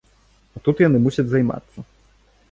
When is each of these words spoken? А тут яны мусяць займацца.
А 0.55 0.61
тут 0.67 0.79
яны 0.83 1.01
мусяць 1.03 1.25
займацца. 1.33 1.85